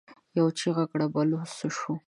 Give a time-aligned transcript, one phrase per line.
[0.37, 1.93] يوه چيغه کړه: بلوڅ څه شو؟